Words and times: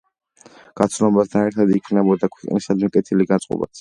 გაცნობასთან 0.79 1.45
ერთად, 1.49 1.73
იქმნებოდა 1.81 2.31
ქვეყნისადმი 2.39 2.91
კეთილი 2.97 3.29
განწყობაც. 3.35 3.69